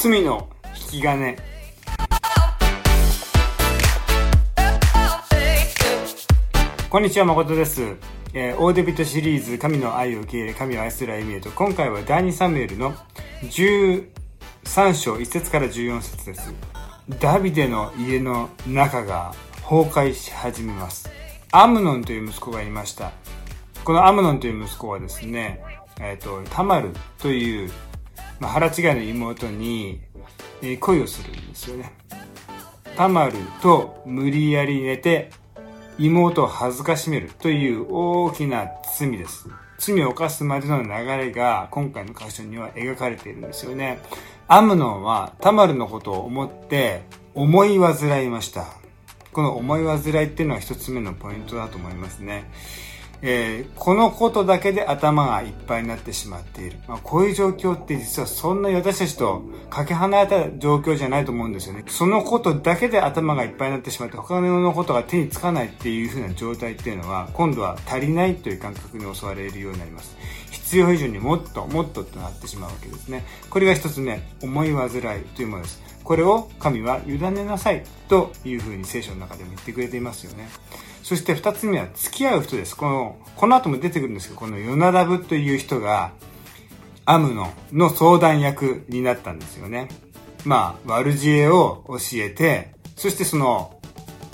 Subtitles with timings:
[0.00, 0.48] 罪の
[0.92, 1.36] 引き金。
[6.88, 7.82] こんにちは誠です、
[8.32, 12.94] えー、オーデビットシリーズ神の愛を受け入れ神を愛する歩みへと今回は第2サムエルの
[13.42, 14.04] 13
[14.94, 16.54] 章1節から14節です。
[17.18, 19.34] ダビデの家の中が
[19.68, 21.10] 崩壊し始めます。
[21.50, 23.10] アムノンという息子がいました。
[23.84, 25.60] このアムノンという息子はですね、
[26.00, 27.70] えっ、ー、と、タマルという、
[28.40, 30.00] まあ、腹違いの妹に、
[30.62, 31.92] え、恋をするんですよね。
[32.96, 35.30] タマルと無理やり寝て、
[35.98, 39.48] 妹を恥ずかしめるという大きな罪です。
[39.78, 44.00] 罪を犯すまでの流れが今回の箇所には描かれているんですよね。
[44.48, 47.02] アムノンはタマルのことを思って
[47.34, 48.66] 思い煩いました。
[49.32, 52.50] この思い煩いっていうのは一つ目のポイントだと思いますね。
[53.20, 56.78] えー、このことだけで頭がいっぱいになってしまっている。
[56.86, 61.84] まあ、こういう状況って実はそんな私たちとかけ離れた状況じゃないと思うんですよね。
[61.88, 70.16] そのことだけで頭がいっぱいになってしまって他のことが手につかないっていう風な状態っていうのは今度は足りないという感覚に襲われるようになります。
[70.68, 73.24] 必要以上にもっともっととなってしまうわけですね。
[73.48, 74.90] これが一つ目、思い煩い
[75.34, 75.82] というものです。
[76.04, 80.50] これを神は委ねなさいという風に聖書の中でも言ってくれていますよね。
[81.02, 82.76] そして二つ目は付き合う人です。
[82.76, 86.12] この、この後も出てくるんですけど、このヨナダブという人が、
[87.06, 89.88] アムノの相談役になったんですよね。
[90.44, 93.80] まあ、悪知恵を教えて、そしてその、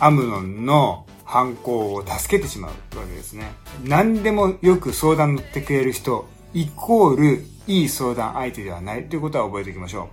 [0.00, 3.52] アムノンの犯行を助けてしまうわけですね。
[3.84, 10.10] 何でもよく相談乗ってくれる人、イコール、いい相談相手ではないということは覚えておきましょ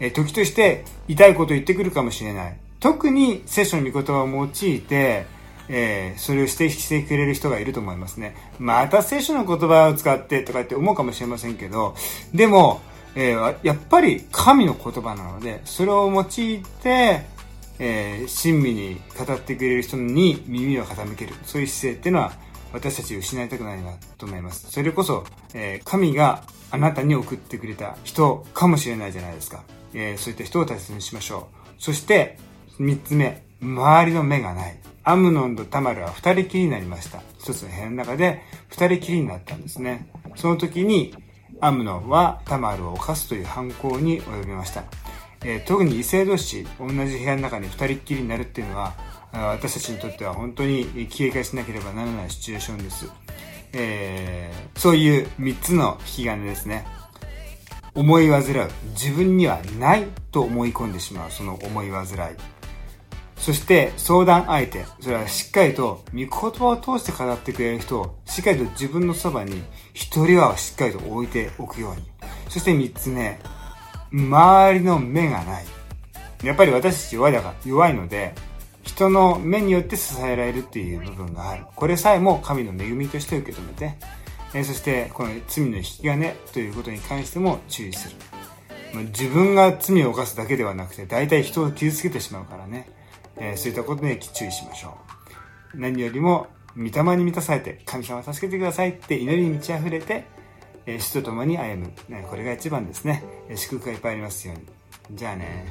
[0.00, 0.04] う。
[0.04, 2.56] え時として痛いこと言ってくるかもしれない。
[2.78, 5.26] 特に聖書の御言葉を用いて、
[5.68, 8.36] えー、それを指摘してくれる人がいると思いますね。
[8.60, 11.96] また聖書の言葉を使ってとかって思うかもしれませんけど、
[12.32, 12.80] でも、
[13.16, 17.39] えー、やっぱり神の言葉なので、それを用いて、
[17.80, 21.34] えー、親身に語ってくれる人に耳を傾ける。
[21.44, 22.32] そういう姿勢っていうのは、
[22.72, 24.70] 私たち失いたくないなと思います。
[24.70, 25.24] それこそ、
[25.54, 29.64] えー、神があなたに送ってくれた人かもしれないじゃないですか。
[29.94, 31.82] えー、そういった人を大切にしましょう。
[31.82, 32.38] そして、
[32.78, 34.78] 三つ目、周りの目がない。
[35.02, 37.22] アムノンとタマルは二人きりになりました。
[37.38, 40.10] 一つの部屋の中で二人きりになったんですね。
[40.36, 41.14] その時に
[41.60, 44.84] アムノンはタマルを犯すという犯行に及びました。
[45.44, 48.94] えー、特に異性同士、同じ部屋の中に二人っきりになるっていうのは、
[49.32, 53.10] 私たちにとっては本当に警戒しなければならないシチュエーションです。
[53.72, 56.86] えー、そういう三つの引き金ですね。
[57.94, 58.70] 思い煩う。
[58.90, 62.06] 自分にはないと思い込んでしまう、その思い煩い。
[63.36, 69.62] そして相談相手、それはしっかりと御言葉を通して語ってくれる人をしっかりと自分のそばに
[69.94, 72.02] 一人はしっかりと置いておくように。
[72.50, 73.40] そして三つ目、
[74.12, 75.64] 周りの目がない。
[76.42, 78.34] やっぱり私たち弱いだから、弱いので、
[78.82, 81.64] 人の目によって支えられるっていう部分がある。
[81.76, 83.96] これさえも神の恵みとして受け止めて、
[84.54, 88.16] えそしてこの罪の引き金ということに関しても注意する。
[89.06, 92.88] 自分が罪を犯すだけではなくて、大体人を傷つけてしまうからね。
[93.36, 94.96] え、そういったことに注意しましょ
[95.74, 95.78] う。
[95.78, 100.24] 何よりも、御霊に満たされて、神様助けてくださいって祈りに満ち溢れて、
[100.98, 101.92] 主と共に歩む。
[102.08, 103.22] ね、これが一番ですね。
[103.54, 105.16] 祝福がいっぱいありますように。
[105.16, 105.66] じゃあね。